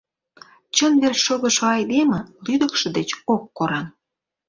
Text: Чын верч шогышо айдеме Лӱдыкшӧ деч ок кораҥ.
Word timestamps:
Чын 0.75 0.93
верч 1.01 1.19
шогышо 1.27 1.65
айдеме 1.77 2.19
Лӱдыкшӧ 2.45 2.87
деч 2.97 3.09
ок 3.33 3.43
кораҥ. 3.57 3.85